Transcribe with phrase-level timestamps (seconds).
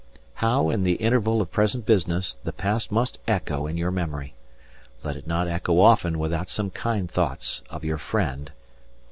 [0.41, 4.33] How, in the intervals of present business, the past must echo in your memory!
[5.03, 8.55] Let it not echo often without some kind thoughts of your friend, R.L.